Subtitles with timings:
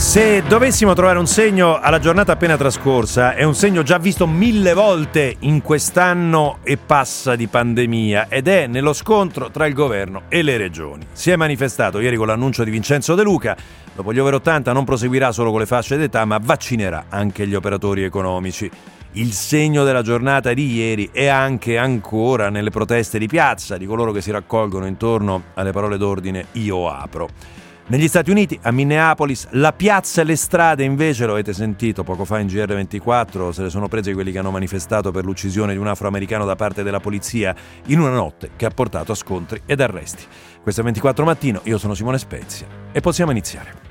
[0.00, 4.72] Se dovessimo trovare un segno alla giornata appena trascorsa, è un segno già visto mille
[4.72, 10.40] volte in quest'anno e passa di pandemia ed è nello scontro tra il governo e
[10.40, 11.06] le regioni.
[11.12, 13.54] Si è manifestato ieri con l'annuncio di Vincenzo De Luca,
[13.94, 17.54] dopo gli over 80 non proseguirà solo con le fasce d'età ma vaccinerà anche gli
[17.54, 18.68] operatori economici.
[19.12, 24.12] Il segno della giornata di ieri è anche ancora nelle proteste di piazza di coloro
[24.12, 27.59] che si raccolgono intorno alle parole d'ordine io apro.
[27.90, 32.24] Negli Stati Uniti, a Minneapolis, la piazza e le strade invece, lo avete sentito poco
[32.24, 35.88] fa in GR24, se le sono prese quelli che hanno manifestato per l'uccisione di un
[35.88, 37.52] afroamericano da parte della polizia
[37.86, 40.22] in una notte che ha portato a scontri ed arresti.
[40.62, 43.89] Questo è 24 mattino, io sono Simone Spezia e possiamo iniziare.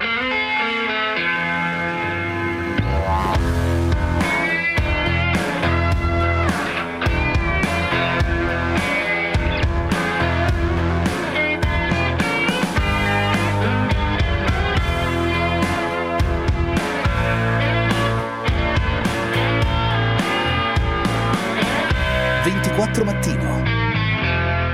[22.80, 23.62] 24 Mattino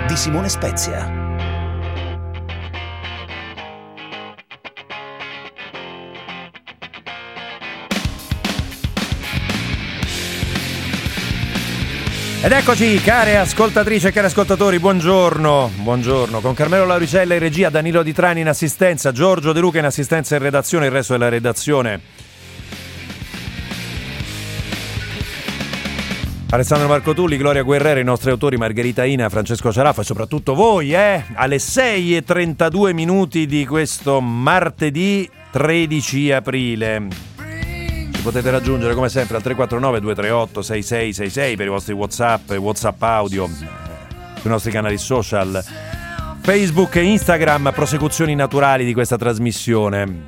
[0.08, 1.24] di Simone Spezia.
[12.44, 16.42] Ed eccoci, care ascoltatrici e cari ascoltatori, buongiorno, buongiorno.
[16.42, 20.36] Con Carmelo Lauricella in regia, Danilo Di Trani in assistenza, Giorgio De Luca in assistenza
[20.36, 22.25] e redazione, il resto della redazione
[26.56, 30.94] Alessandro Marco Tulli, Gloria Guerrera, i nostri autori Margherita Ina, Francesco Ciaraffa e soprattutto voi,
[30.94, 37.08] eh, alle 6.32 minuti di questo martedì 13 aprile.
[38.14, 43.48] Ci potete raggiungere come sempre al 349 238 6666 per i vostri Whatsapp Whatsapp audio,
[43.48, 45.62] sui nostri canali social,
[46.40, 50.28] Facebook e Instagram, prosecuzioni naturali di questa trasmissione.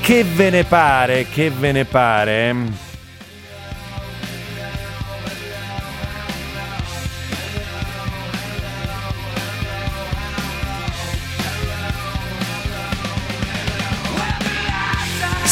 [0.00, 1.26] Che ve ne pare?
[1.26, 2.88] Che ve ne pare?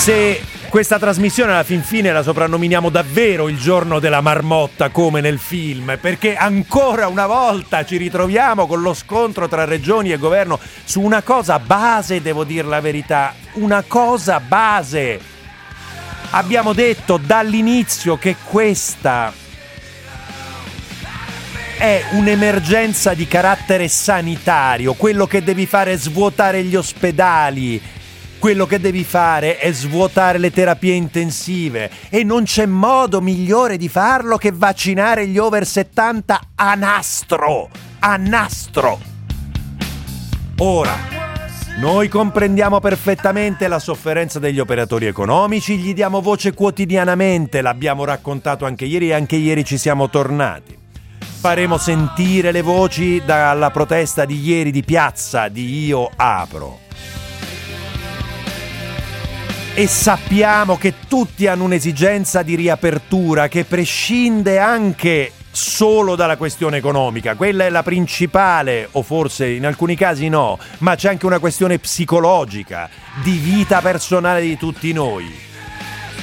[0.09, 5.39] Se questa trasmissione alla fin fine la soprannominiamo davvero il giorno della marmotta come nel
[5.39, 11.03] film, perché ancora una volta ci ritroviamo con lo scontro tra regioni e governo su
[11.03, 15.21] una cosa base, devo dire la verità, una cosa base.
[16.31, 19.31] Abbiamo detto dall'inizio che questa
[21.77, 27.97] è un'emergenza di carattere sanitario, quello che devi fare è svuotare gli ospedali,
[28.39, 33.89] quello che devi fare è svuotare le terapie intensive e non c'è modo migliore di
[33.89, 37.69] farlo che vaccinare gli over 70 a nastro.
[38.01, 38.99] A nastro.
[40.59, 40.97] Ora,
[41.79, 48.85] noi comprendiamo perfettamente la sofferenza degli operatori economici, gli diamo voce quotidianamente, l'abbiamo raccontato anche
[48.85, 50.77] ieri e anche ieri ci siamo tornati.
[51.19, 56.87] Faremo sentire le voci dalla protesta di ieri di piazza di Io Apro
[59.79, 67.37] e sappiamo che tutti hanno un'esigenza di riapertura che prescinde anche solo dalla questione economica,
[67.37, 71.79] quella è la principale, o forse in alcuni casi no, ma c'è anche una questione
[71.79, 72.91] psicologica,
[73.23, 75.33] di vita personale di tutti noi.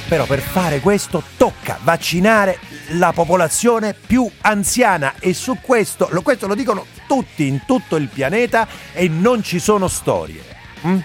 [0.06, 6.54] Però per fare questo tocca vaccinare la popolazione più anziana e su questo, questo lo
[6.54, 10.42] dicono tutti in tutto il pianeta e non ci sono storie.
[10.86, 10.98] Mm?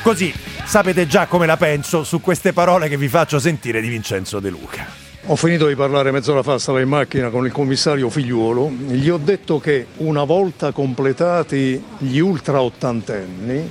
[0.00, 4.38] Così sapete già come la penso su queste parole che vi faccio sentire di Vincenzo
[4.38, 4.86] De Luca.
[5.26, 9.16] Ho finito di parlare mezz'ora fa, stavo in macchina con il commissario Figliuolo, gli ho
[9.16, 13.68] detto che una volta completati gli ultra ottantenni,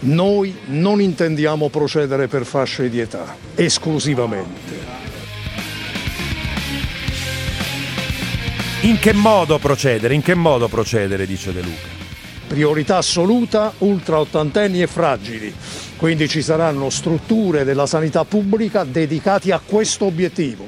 [0.00, 4.98] noi non intendiamo procedere per fasce di età, esclusivamente.
[8.82, 10.12] In che modo procedere?
[10.12, 11.99] In che modo procedere, dice De Luca?
[12.50, 15.54] Priorità assoluta, ultra ottantenni e fragili
[16.00, 20.64] quindi ci saranno strutture della sanità pubblica dedicate a questo obiettivo,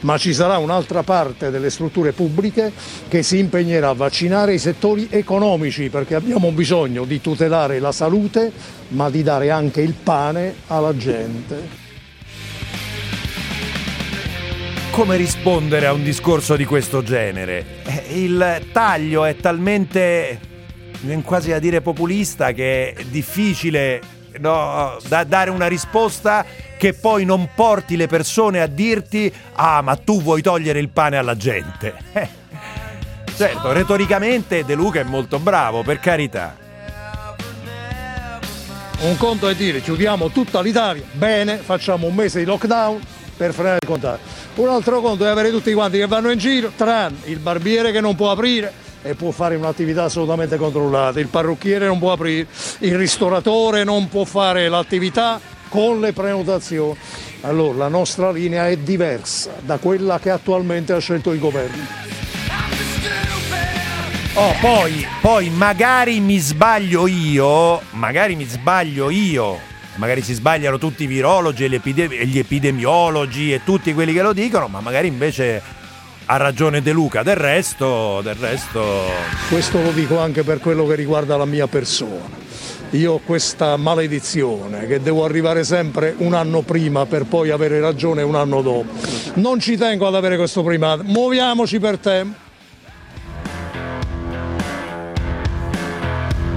[0.00, 2.72] ma ci sarà un'altra parte delle strutture pubbliche
[3.06, 8.50] che si impegnerà a vaccinare i settori economici perché abbiamo bisogno di tutelare la salute,
[8.88, 11.80] ma di dare anche il pane alla gente.
[14.90, 17.64] Come rispondere a un discorso di questo genere?
[17.84, 20.40] Eh, il taglio è talmente,
[21.24, 24.00] quasi a dire populista, che è difficile
[24.38, 26.44] no, da dare una risposta
[26.76, 31.16] che poi non porti le persone a dirti ah ma tu vuoi togliere il pane
[31.16, 31.94] alla gente.
[33.36, 36.56] certo, retoricamente De Luca è molto bravo, per carità.
[39.00, 43.00] Un conto è dire chiudiamo tutta l'Italia, bene, facciamo un mese di lockdown
[43.36, 44.22] per frenare il contagio.
[44.54, 48.00] Un altro conto è avere tutti quanti che vanno in giro, tranne il barbiere che
[48.00, 48.72] non può aprire
[49.02, 52.46] e può fare un'attività assolutamente controllata, il parrucchiere non può aprire,
[52.80, 56.96] il ristoratore non può fare l'attività con le prenotazioni.
[57.42, 62.10] Allora la nostra linea è diversa da quella che attualmente ha scelto il governo.
[64.34, 69.58] Oh, poi, poi magari mi sbaglio io, magari mi sbaglio io,
[69.96, 74.22] magari si sbagliano tutti i virologi e gli, epidemi- gli epidemiologi e tutti quelli che
[74.22, 75.62] lo dicono, ma magari invece
[76.26, 78.82] ha ragione De Luca, del resto, del resto...
[79.48, 82.40] Questo lo dico anche per quello che riguarda la mia persona.
[82.90, 88.22] Io ho questa maledizione che devo arrivare sempre un anno prima per poi avere ragione
[88.22, 88.92] un anno dopo.
[89.34, 92.38] Non ci tengo ad avere questo primato, muoviamoci per tempo.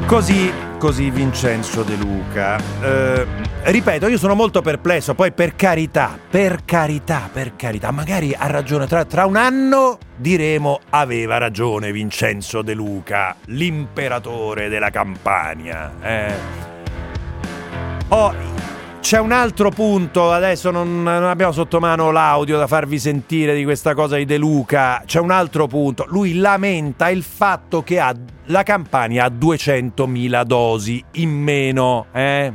[0.05, 2.57] Così, così Vincenzo De Luca.
[2.81, 3.25] Eh,
[3.63, 8.87] ripeto, io sono molto perplesso, poi per carità, per carità, per carità, magari ha ragione,
[8.87, 15.93] tra, tra un anno diremo aveva ragione Vincenzo De Luca, l'imperatore della Campania.
[16.01, 16.33] Eh.
[18.09, 18.54] Oh,
[19.05, 23.63] c'è un altro punto, adesso non, non, abbiamo sotto mano l'audio da farvi sentire di
[23.63, 28.15] questa cosa di De Luca, c'è un altro punto, lui lamenta il fatto che ha,
[28.45, 32.51] la Campania ha 200.000 dosi in meno, eh?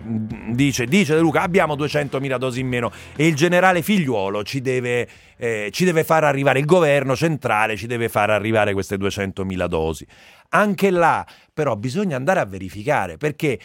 [0.48, 5.08] dice, dice De Luca abbiamo 200.000 dosi in meno e il generale figliuolo ci deve,
[5.36, 10.04] eh, ci deve far arrivare, il governo centrale ci deve far arrivare queste 200.000 dosi.
[10.48, 11.24] Anche là
[11.54, 13.56] però bisogna andare a verificare perché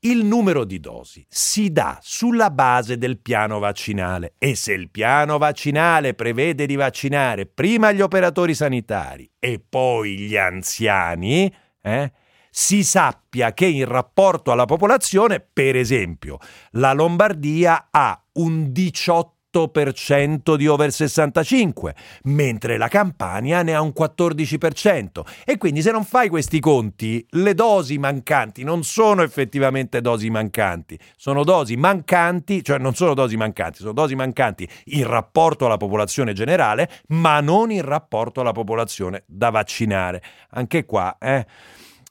[0.00, 5.36] il numero di dosi si dà sulla base del piano vaccinale e se il piano
[5.36, 11.52] vaccinale prevede di vaccinare prima gli operatori sanitari e poi gli anziani,
[11.82, 12.12] eh,
[12.50, 16.38] si sappia che in rapporto alla popolazione, per esempio,
[16.72, 21.94] la Lombardia ha un 18 8% di over 65,
[22.24, 25.22] mentre la Campania ne ha un 14%.
[25.44, 30.98] E quindi se non fai questi conti, le dosi mancanti non sono effettivamente dosi mancanti,
[31.16, 36.32] sono dosi mancanti, cioè non sono dosi mancanti, sono dosi mancanti in rapporto alla popolazione
[36.32, 40.22] generale, ma non in rapporto alla popolazione da vaccinare.
[40.50, 41.46] Anche qua, eh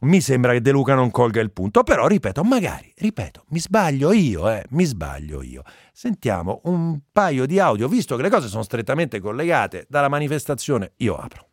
[0.01, 4.13] mi sembra che De Luca non colga il punto, però ripeto, magari, ripeto, mi sbaglio
[4.13, 5.63] io, eh, mi sbaglio io.
[5.91, 11.15] Sentiamo un paio di audio, visto che le cose sono strettamente collegate dalla manifestazione, io
[11.15, 11.47] apro.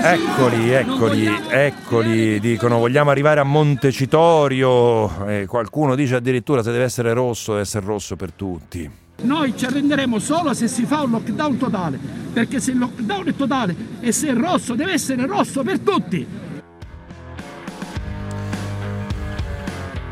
[0.00, 7.12] Eccoli, eccoli, eccoli, dicono vogliamo arrivare a Montecitorio, eh, qualcuno dice addirittura se deve essere
[7.12, 9.06] rosso deve essere rosso per tutti.
[9.20, 11.98] Noi ci arrenderemo solo se si fa un lockdown totale,
[12.32, 16.26] perché se il lockdown è totale e se è rosso deve essere rosso per tutti.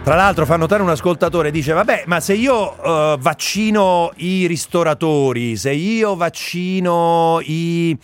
[0.02, 5.56] Tra l'altro fa notare un ascoltatore, dice vabbè ma se io uh, vaccino i ristoratori,
[5.56, 7.96] se io vaccino i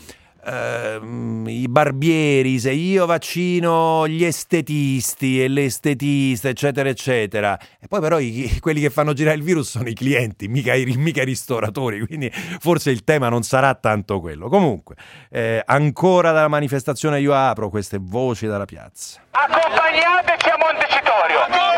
[0.44, 7.56] Uh, i barbieri, se io vaccino gli estetisti e le estetiste, eccetera, eccetera.
[7.78, 10.84] E poi però i, quelli che fanno girare il virus sono i clienti, mica i,
[10.96, 14.48] mica i ristoratori, quindi forse il tema non sarà tanto quello.
[14.48, 14.96] Comunque,
[15.30, 19.20] eh, ancora dalla manifestazione io apro queste voci dalla piazza.
[19.30, 21.71] Accompagnateci a Montecitorio!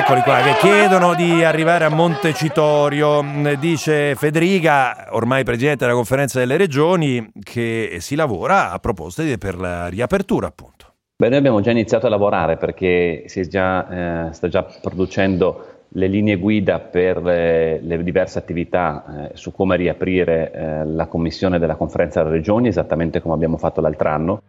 [0.00, 3.22] Eccoli qua che chiedono di arrivare a Montecitorio.
[3.58, 9.88] Dice Federica, ormai presidente della conferenza delle regioni, che si lavora a proposte per la
[9.88, 10.94] riapertura, appunto.
[11.16, 16.06] Beh, noi abbiamo già iniziato a lavorare perché si già, eh, sta già producendo le
[16.06, 21.76] linee guida per le, le diverse attività eh, su come riaprire eh, la commissione della
[21.76, 24.42] conferenza delle regioni, esattamente come abbiamo fatto l'altro anno.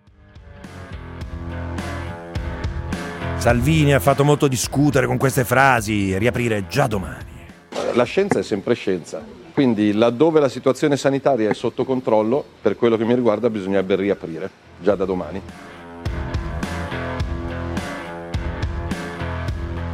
[3.41, 7.25] Salvini ha fatto molto discutere con queste frasi, riaprire già domani.
[7.95, 9.19] La scienza è sempre scienza,
[9.51, 14.47] quindi laddove la situazione sanitaria è sotto controllo, per quello che mi riguarda bisognerebbe riaprire
[14.79, 15.41] già da domani.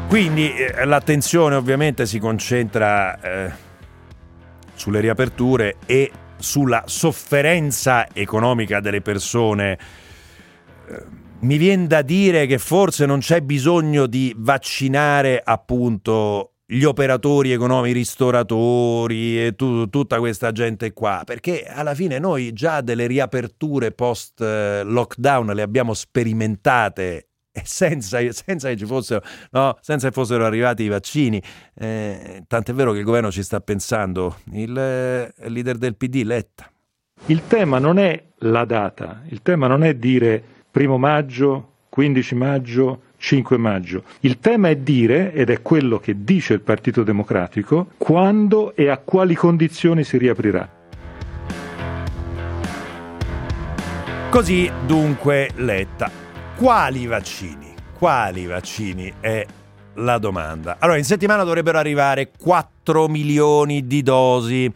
[0.09, 3.51] Quindi eh, l'attenzione ovviamente si concentra eh,
[4.73, 9.77] sulle riaperture e sulla sofferenza economica delle persone.
[10.89, 17.51] Eh, mi viene da dire che forse non c'è bisogno di vaccinare appunto gli operatori
[17.51, 23.07] economici, i ristoratori e tu, tutta questa gente qua, perché alla fine noi già delle
[23.07, 27.27] riaperture post lockdown le abbiamo sperimentate
[27.63, 31.41] senza, senza, che fossero, no, senza che fossero arrivati i vaccini.
[31.75, 36.23] Eh, tant'è vero che il governo ci sta pensando, il, eh, il leader del PD,
[36.23, 36.69] Letta.
[37.27, 43.01] Il tema non è la data, il tema non è dire primo maggio, 15 maggio,
[43.17, 44.03] 5 maggio.
[44.19, 48.99] Il tema è dire, ed è quello che dice il Partito Democratico, quando e a
[48.99, 50.69] quali condizioni si riaprirà.
[54.29, 56.11] Così dunque Letta.
[56.55, 57.73] Quali vaccini?
[57.97, 59.43] Quali vaccini è
[59.95, 60.75] la domanda.
[60.77, 64.71] Allora, in settimana dovrebbero arrivare 4 milioni di dosi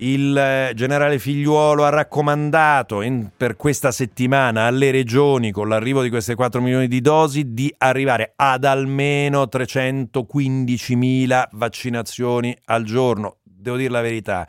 [0.00, 6.10] il eh, generale Figliuolo ha raccomandato in, per questa settimana alle regioni, con l'arrivo di
[6.10, 13.38] queste 4 milioni di dosi, di arrivare ad almeno 315.000 vaccinazioni al giorno.
[13.42, 14.46] Devo dire la verità,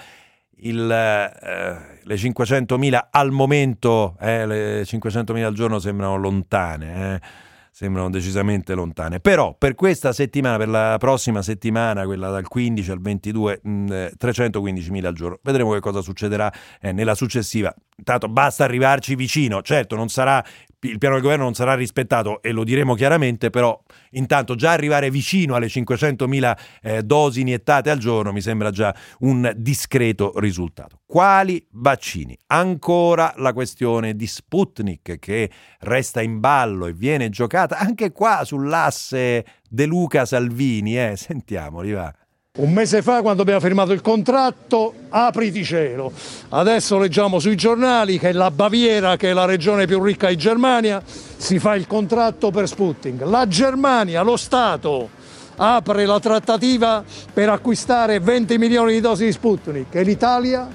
[0.57, 7.15] il, eh, le 500.000 al momento, eh, le 500.000 al giorno sembrano lontane.
[7.15, 9.19] Eh sembrano decisamente lontane.
[9.19, 13.85] Però per questa settimana, per la prossima settimana, quella dal 15 al 22, mh,
[14.19, 15.39] 315.000 al giorno.
[15.41, 17.73] Vedremo che cosa succederà eh, nella successiva.
[18.01, 20.43] Intanto basta arrivarci vicino, certo non sarà
[20.83, 23.79] il piano del governo non sarà rispettato e lo diremo chiaramente, però
[24.11, 29.51] intanto già arrivare vicino alle 500.000 eh, dosi iniettate al giorno mi sembra già un
[29.55, 31.01] discreto risultato.
[31.05, 32.35] Quali vaccini?
[32.47, 39.45] Ancora la questione di Sputnik che resta in ballo e viene giocata anche qua sull'asse
[39.69, 41.15] De Luca Salvini, eh?
[41.15, 42.11] sentiamoli va.
[42.57, 46.11] Un mese fa, quando abbiamo firmato il contratto, apriti cielo.
[46.49, 51.01] Adesso leggiamo sui giornali che la Baviera, che è la regione più ricca di Germania,
[51.05, 53.21] si fa il contratto per Sputnik.
[53.21, 55.11] La Germania, lo Stato,
[55.55, 60.67] apre la trattativa per acquistare 20 milioni di dosi di Sputnik e l'Italia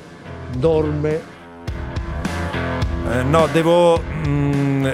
[0.56, 1.21] dorme.
[3.12, 4.00] Eh, no, devo...
[4.26, 4.87] Mm,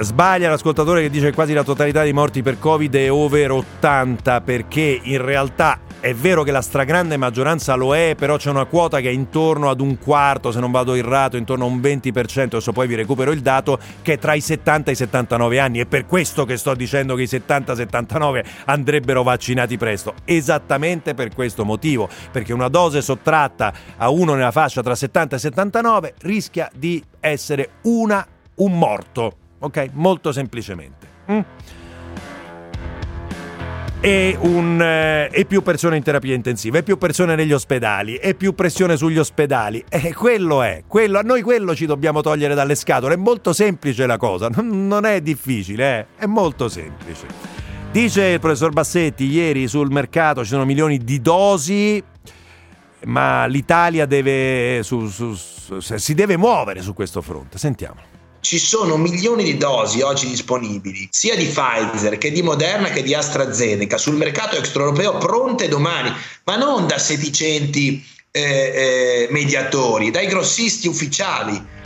[0.00, 4.40] sbaglia l'ascoltatore che dice che quasi la totalità dei morti per Covid è over 80
[4.42, 9.00] perché in realtà è vero che la stragrande maggioranza lo è, però c'è una quota
[9.00, 12.70] che è intorno ad un quarto, se non vado errato, intorno a un 20%, adesso
[12.70, 15.80] poi vi recupero il dato, che è tra i 70 e i 79 anni.
[15.80, 20.14] È per questo che sto dicendo che i 70-79 andrebbero vaccinati presto.
[20.24, 25.38] Esattamente per questo motivo, perché una dose sottratta a uno nella fascia tra 70 e
[25.40, 28.24] 79 rischia di essere una,
[28.54, 29.46] un morto.
[29.60, 29.90] Ok?
[29.92, 31.06] Molto semplicemente.
[31.30, 31.40] Mm?
[34.00, 38.34] e, un, eh, e, più persone in terapia intensiva, e più persone negli ospedali, e
[38.34, 39.84] più pressione sugli ospedali.
[39.88, 43.14] E quello è, quello, noi quello ci dobbiamo togliere dalle scatole.
[43.14, 46.22] È molto semplice la cosa, non, è difficile, eh?
[46.24, 47.26] è molto semplice.
[47.90, 52.02] Dice il professor Bassetti ieri sul mercato ci sono milioni di dosi,
[53.04, 57.56] ma l'Italia deve, su, su, su, si deve muovere su questo fronte.
[57.56, 63.02] Sentiamo ci sono milioni di dosi oggi disponibili, sia di Pfizer che di Moderna che
[63.02, 66.12] di AstraZeneca sul mercato extraeuropeo pronte domani,
[66.44, 71.76] ma non da sedicenti eh, eh, mediatori, dai grossisti ufficiali.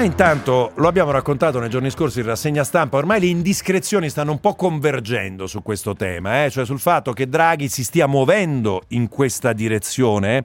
[0.00, 4.30] E intanto lo abbiamo raccontato nei giorni scorsi in rassegna stampa, ormai le indiscrezioni stanno
[4.30, 6.50] un po' convergendo su questo tema, eh?
[6.50, 10.44] cioè sul fatto che Draghi si stia muovendo in questa direzione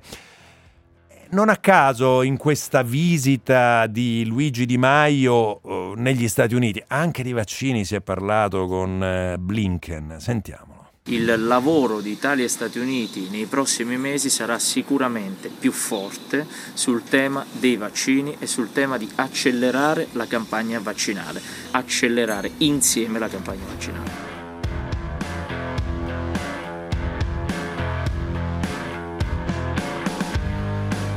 [1.33, 7.23] non a caso in questa visita di Luigi Di Maio uh, negli Stati Uniti, anche
[7.23, 10.17] di vaccini si è parlato con uh, Blinken.
[10.19, 10.71] Sentiamolo.
[11.05, 17.03] Il lavoro di Italia e Stati Uniti nei prossimi mesi sarà sicuramente più forte sul
[17.03, 23.65] tema dei vaccini e sul tema di accelerare la campagna vaccinale, accelerare insieme la campagna
[23.67, 24.32] vaccinale.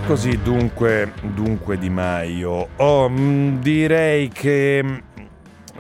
[0.07, 2.69] Così dunque, dunque Di Maio.
[2.77, 4.97] Oh, mh, mm, direi che mm,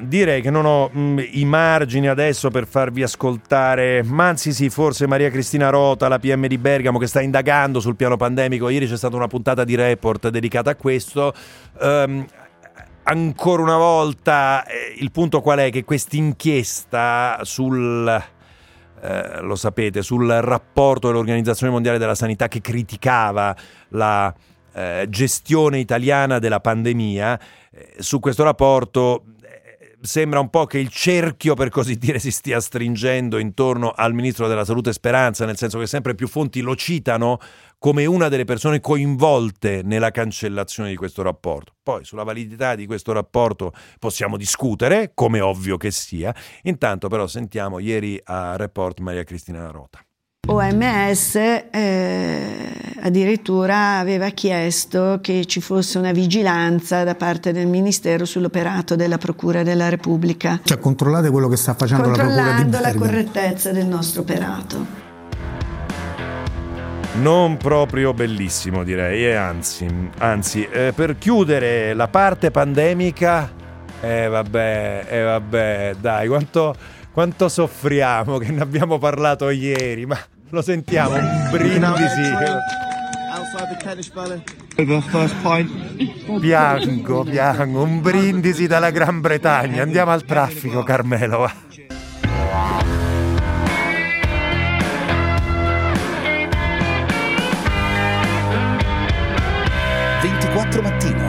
[0.00, 4.68] direi che non ho mh, mm, i margini adesso per farvi ascoltare, ma anzi sì,
[4.68, 8.68] forse Maria Cristina Rota, la PM di Bergamo, che sta indagando sul piano pandemico.
[8.68, 11.33] Ieri c'è stata una puntata di report dedicata a questo.
[11.78, 12.26] Um,
[13.04, 15.71] ancora una volta, eh, il punto qual è?
[15.71, 18.35] Che questa inchiesta sul
[19.00, 23.54] eh, lo sapete, sul rapporto dell'Organizzazione Mondiale della Sanità che criticava
[23.90, 24.34] la
[24.72, 27.40] eh, gestione italiana della pandemia.
[27.70, 29.24] Eh, su questo rapporto
[30.00, 34.48] sembra un po' che il cerchio, per così dire, si stia stringendo intorno al ministro
[34.48, 37.38] della Salute Speranza, nel senso che sempre più fonti lo citano
[37.78, 41.74] come una delle persone coinvolte nella cancellazione di questo rapporto.
[41.82, 46.34] Poi sulla validità di questo rapporto possiamo discutere, come ovvio che sia.
[46.62, 50.05] Intanto però sentiamo ieri a Report Maria Cristina Rota.
[50.48, 58.94] OMS eh, addirittura aveva chiesto che ci fosse una vigilanza da parte del Ministero sull'operato
[58.94, 60.60] della Procura della Repubblica.
[60.62, 65.04] Cioè controllate quello che sta facendo la Procura di Controllando la correttezza del nostro operato.
[67.20, 69.88] Non proprio bellissimo direi, e anzi,
[70.18, 73.50] anzi eh, per chiudere la parte pandemica,
[74.00, 76.74] eh vabbè, eh vabbè, dai, quanto,
[77.10, 80.18] quanto soffriamo che ne abbiamo parlato ieri, ma
[80.50, 82.22] lo sentiamo, un brindisi.
[86.40, 89.82] Piango, piango, un brindisi dalla Gran Bretagna.
[89.82, 91.38] Andiamo al traffico, Carmelo.
[91.38, 91.66] Va.
[100.82, 101.25] mattino.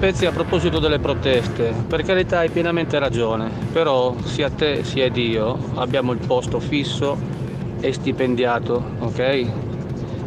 [0.00, 5.58] Spezia a proposito delle proteste, per carità hai pienamente ragione, però sia te sia Dio
[5.74, 7.18] abbiamo il posto fisso
[7.80, 9.46] e stipendiato, ok?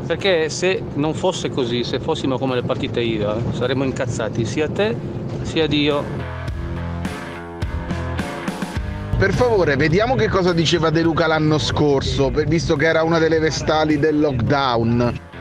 [0.06, 4.96] Perché se non fosse così, se fossimo come le partite IVA, saremmo incazzati sia te
[5.42, 6.04] sia Dio.
[9.18, 13.40] Per favore, vediamo che cosa diceva De Luca l'anno scorso, visto che era una delle
[13.40, 15.32] vestali del lockdown.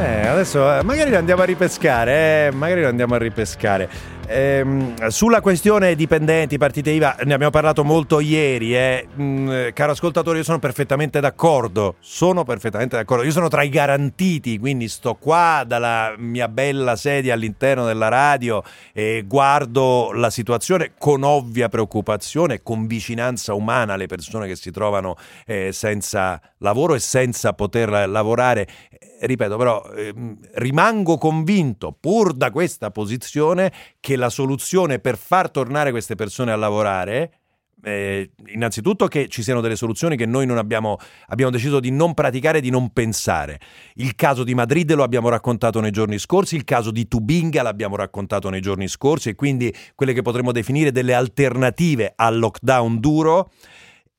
[0.00, 4.18] Eh, adesso magari lo andiamo a ripescare, eh, magari lo andiamo a ripescare.
[4.32, 9.06] Ehm, sulla questione dipendenti, partite IVA, ne abbiamo parlato molto ieri, eh.
[9.20, 14.58] mm, caro ascoltatore, io sono perfettamente d'accordo, sono perfettamente d'accordo, io sono tra i garantiti,
[14.58, 18.62] quindi sto qua dalla mia bella sedia all'interno della radio
[18.94, 25.16] e guardo la situazione con ovvia preoccupazione, con vicinanza umana alle persone che si trovano
[25.44, 28.66] eh, senza lavoro e senza poter lavorare
[29.26, 30.14] ripeto, però eh,
[30.54, 36.56] rimango convinto, pur da questa posizione, che la soluzione per far tornare queste persone a
[36.56, 37.40] lavorare
[37.82, 40.98] eh, innanzitutto che ci siano delle soluzioni che noi non abbiamo,
[41.28, 43.58] abbiamo deciso di non praticare di non pensare.
[43.94, 47.96] Il caso di Madrid lo abbiamo raccontato nei giorni scorsi, il caso di Tubinga l'abbiamo
[47.96, 53.50] raccontato nei giorni scorsi e quindi quelle che potremmo definire delle alternative al lockdown duro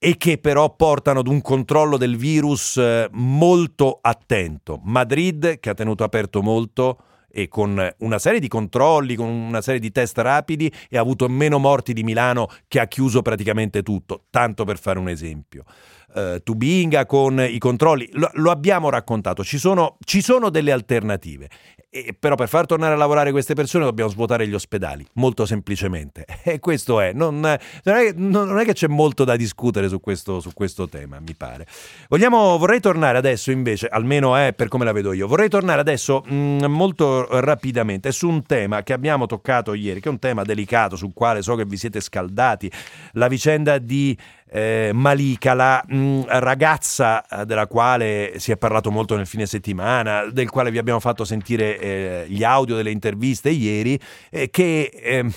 [0.03, 4.79] e che però portano ad un controllo del virus eh, molto attento.
[4.83, 6.97] Madrid, che ha tenuto aperto molto
[7.29, 11.29] e con una serie di controlli, con una serie di test rapidi e ha avuto
[11.29, 15.65] meno morti di Milano che ha chiuso praticamente tutto, tanto per fare un esempio.
[16.13, 21.47] Uh, Tubinga con i controlli, lo, lo abbiamo raccontato, ci sono, ci sono delle alternative
[21.93, 26.25] e, però per far tornare a lavorare queste persone dobbiamo svuotare gli ospedali, molto semplicemente.
[26.51, 27.13] E questo è.
[27.13, 31.19] Non, non, è, non è che c'è molto da discutere su questo, su questo tema,
[31.19, 31.67] mi pare.
[32.09, 36.23] Vogliamo, vorrei tornare adesso invece, almeno è per come la vedo io, vorrei tornare adesso
[36.25, 40.43] mh, mm, molto rapidamente su un tema che abbiamo toccato ieri, che è un tema
[40.43, 42.71] delicato sul quale so che vi siete scaldati,
[43.13, 44.17] la vicenda di
[44.53, 49.45] eh, Malika, la mh, mm, ragazza eh, della quale si è parlato molto nel fine
[49.45, 53.97] settimana, del quale vi abbiamo fatto sentire eh, gli audio delle interviste ieri,
[54.29, 55.31] eh, che ehm,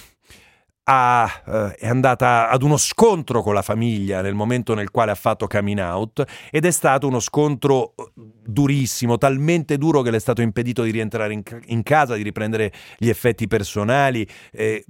[0.85, 5.15] ha, eh, è andata ad uno scontro con la famiglia nel momento nel quale ha
[5.15, 10.21] fatto coming out ed è stato uno scontro eh, durissimo, talmente duro che le è
[10.21, 14.27] stato impedito di rientrare in, in casa, di riprendere gli effetti personali.
[14.53, 14.85] Eh,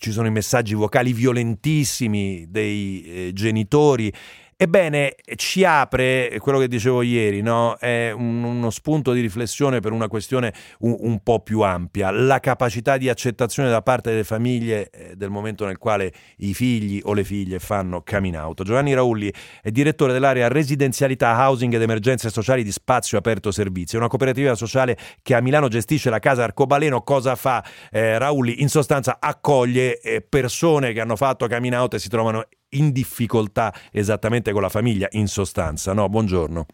[0.00, 4.12] ci sono i messaggi vocali violentissimi dei eh, genitori
[4.60, 7.76] Ebbene, ci apre quello che dicevo ieri, no?
[7.76, 12.40] è un, uno spunto di riflessione per una questione un, un, po' più ampia, la
[12.40, 17.12] capacità di accettazione da parte delle famiglie eh, del momento nel quale i figli o
[17.12, 18.64] le figlie fanno coming out.
[18.64, 24.08] Giovanni Raulli è direttore dell'area residenzialità, housing ed emergenze sociali di Spazio Aperto Servizi, una
[24.08, 27.02] cooperativa sociale che a Milano gestisce la casa Arcobaleno.
[27.02, 28.60] Cosa fa eh, Raulli?
[28.60, 33.72] In sostanza accoglie eh, persone che hanno fatto coming out e si trovano in difficoltà
[33.92, 35.92] esattamente con la famiglia, in sostanza.
[35.92, 36.08] No?
[36.08, 36.66] Buongiorno.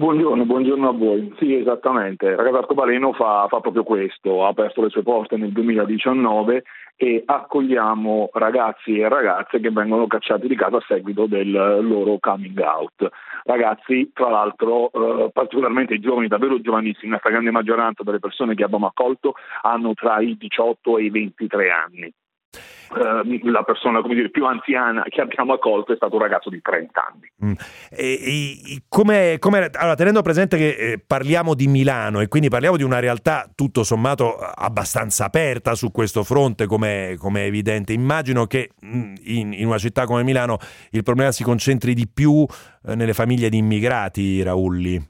[0.00, 1.34] Buongiorno, buongiorno a voi.
[1.36, 2.34] Sì, esattamente.
[2.34, 6.62] Ragazzo Arcobaleno fa, fa proprio questo, ha aperto le sue porte nel 2019
[6.96, 12.58] e accogliamo ragazzi e ragazze che vengono cacciati di casa a seguito del loro coming
[12.60, 13.10] out.
[13.44, 18.86] Ragazzi, tra l'altro, eh, particolarmente giovani, davvero giovanissimi, la stragrande maggioranza delle persone che abbiamo
[18.86, 22.12] accolto hanno tra i 18 e i 23 anni.
[22.90, 27.06] Uh, la persona dire, più anziana che abbiamo accolto è stato un ragazzo di 30
[27.08, 27.32] anni.
[27.44, 27.52] Mm.
[27.88, 32.76] E, e, come, come, allora, tenendo presente che eh, parliamo di Milano e quindi parliamo
[32.76, 38.70] di una realtà tutto sommato abbastanza aperta su questo fronte, come è evidente, immagino che
[38.84, 40.58] mm, in, in, una città come Milano
[40.90, 45.00] il problema si concentri di più eh, nelle famiglie di immigrati, Raulli.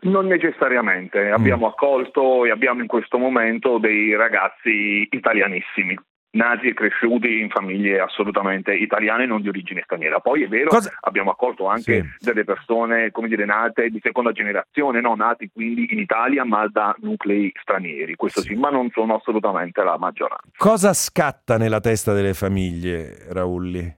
[0.00, 1.70] Non necessariamente, abbiamo mm.
[1.70, 5.96] accolto e abbiamo in questo momento dei ragazzi italianissimi
[6.30, 10.20] nati e cresciuti in famiglie assolutamente italiane non di origine straniera.
[10.20, 10.92] Poi è vero, Cosa?
[11.00, 12.24] abbiamo accolto anche sì.
[12.24, 15.14] delle persone, come dire, nate di seconda generazione, no?
[15.14, 18.48] nati quindi in Italia ma da nuclei stranieri, questo sì.
[18.48, 20.50] sì, ma non sono assolutamente la maggioranza.
[20.56, 23.96] Cosa scatta nella testa delle famiglie, Raulli?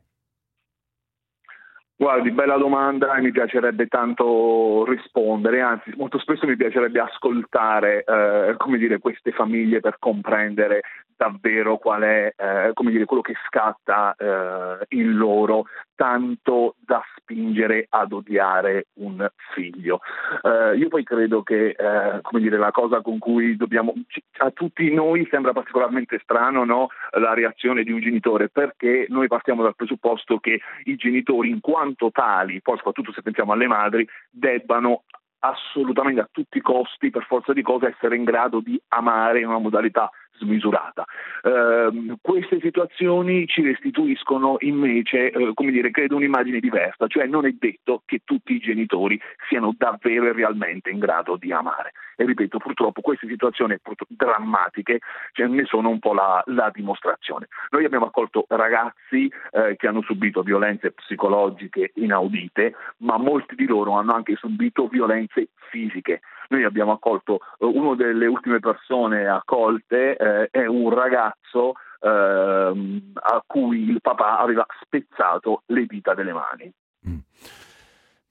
[2.01, 8.55] Guardi, bella domanda e mi piacerebbe tanto rispondere, anzi molto spesso mi piacerebbe ascoltare eh,
[8.57, 10.81] come dire, queste famiglie per comprendere
[11.21, 18.13] davvero qual è eh, dire, quello che scatta eh, in loro tanto da spingere ad
[18.13, 20.01] odiare un figlio.
[20.41, 23.93] Eh, io poi credo che eh, dire, la cosa con cui dobbiamo,
[24.39, 26.89] a tutti noi sembra particolarmente strano no?
[27.19, 32.11] la reazione di un genitore perché noi partiamo dal presupposto che i genitori in quanto
[32.11, 35.03] tali, poi soprattutto se pensiamo alle madri, debbano
[35.41, 39.49] assolutamente a tutti i costi, per forza di cose, essere in grado di amare in
[39.49, 41.05] una modalità smisurata.
[41.43, 47.55] Eh, queste situazioni ci restituiscono invece, eh, come dire, credo un'immagine diversa, cioè non è
[47.59, 51.93] detto che tutti i genitori siano davvero e realmente in grado di amare.
[52.17, 54.99] E ripeto, purtroppo queste situazioni drammatiche
[55.33, 57.47] cioè, ne sono un po' la, la, dimostrazione.
[57.71, 63.93] Noi abbiamo accolto ragazzi eh, che hanno subito violenze psicologiche inaudite, ma molti di loro
[63.93, 66.21] hanno anche subito violenze fisiche.
[66.51, 73.43] Noi abbiamo accolto eh, una delle ultime persone accolte, eh, è un ragazzo eh, a
[73.47, 76.73] cui il papà aveva spezzato le dita delle mani.
[77.09, 77.19] Mm.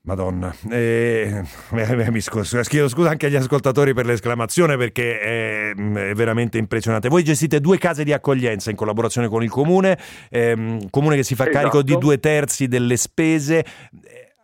[0.01, 1.43] Madonna, eh,
[2.09, 7.09] mi scuso, chiedo scusa anche agli ascoltatori per l'esclamazione perché è, è, veramente impressionante.
[7.09, 11.35] Voi gestite due case di accoglienza in collaborazione con il comune, ehm, comune che si
[11.35, 11.57] fa esatto.
[11.57, 13.63] carico di due terzi delle spese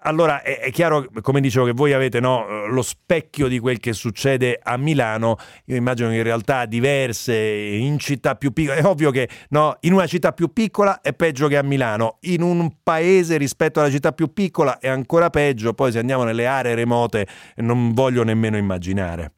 [0.05, 3.93] allora è, è, chiaro, come dicevo, che voi avete no, lo specchio di quel che
[3.93, 5.37] succede a Milano.
[5.65, 8.79] Io immagino che in realtà diverse in città più piccole.
[8.79, 12.41] È ovvio che no, in una città più piccola è peggio che a Milano, in
[12.41, 15.73] un paese rispetto alla città più piccola è ancora peggio.
[15.73, 19.31] Poi se andiamo nelle aree remote non voglio nemmeno immaginare.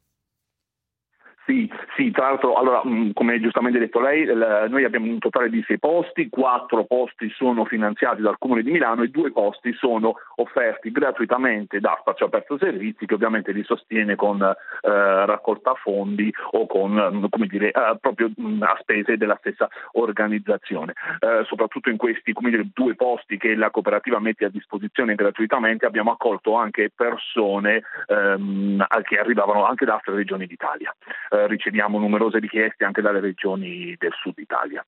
[1.46, 1.66] Sì,
[1.98, 5.80] sì, tra l'altro, allora, mm, come giustamente detto lei, noi abbiamo un totale di sei
[5.80, 11.80] posti, quattro posti sono finanziati dal Comune di Milano e due posti sono offerti gratuitamente
[11.80, 17.24] da Spazio Aperto Servizi, che ovviamente li sostiene con eh, raccolta fondi o con, mm,
[17.30, 20.92] come dire, eh, proprio mm, a spese della stessa organizzazione.
[21.18, 26.12] Eh, soprattutto in questi dire, due posti che la cooperativa mette a disposizione gratuitamente abbiamo
[26.12, 30.94] accolto anche persone ehm, che arrivavano anche da altre regioni d'Italia.
[31.30, 31.48] Eh,
[31.88, 34.84] riceviamo numerose richieste anche dalle regioni del sud Italia.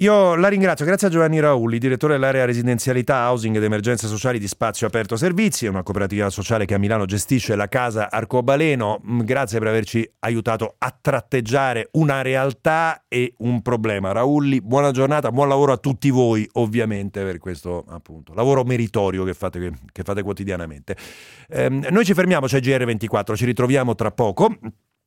[0.00, 4.48] Io la ringrazio, grazie a Giovanni Raulli, direttore dell'area residenzialità, housing ed emergenze sociali di
[4.48, 9.02] Spazio Aperto Servizi, una cooperativa sociale che a Milano gestisce la casa Arcobaleno.
[9.06, 14.12] Mm, grazie per averci aiutato a tratteggiare una realtà e un problema.
[14.12, 19.34] Raulli, buona giornata, buon lavoro a tutti voi, ovviamente, per questo appunto lavoro meritorio che
[19.34, 20.96] fate, che fate quotidianamente.
[21.46, 24.56] Eh, noi ci fermiamo, c'è GR24, ci ritroviamo tra poco.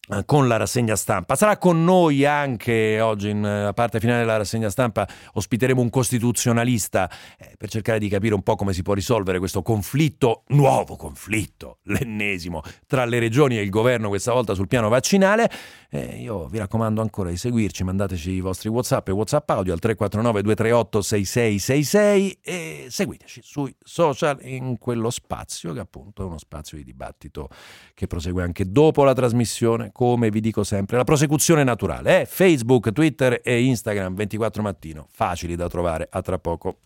[0.09, 1.37] Eh, con la rassegna stampa.
[1.37, 7.09] Sarà con noi anche oggi, in eh, parte finale della rassegna stampa, ospiteremo un costituzionalista
[7.37, 11.77] eh, per cercare di capire un po' come si può risolvere questo conflitto, nuovo conflitto,
[11.83, 15.49] l'ennesimo, tra le regioni e il governo, questa volta sul piano vaccinale.
[15.89, 19.79] Eh, io vi raccomando ancora di seguirci, mandateci i vostri WhatsApp e WhatsApp audio al
[19.79, 26.75] 349 238 6666 e seguiteci sui social in quello spazio che appunto è uno spazio
[26.77, 27.47] di dibattito
[27.93, 32.21] che prosegue anche dopo la trasmissione come vi dico sempre, la prosecuzione naturale.
[32.21, 32.25] Eh?
[32.25, 36.07] Facebook, Twitter e Instagram 24 mattino, facili da trovare.
[36.11, 36.79] A tra poco.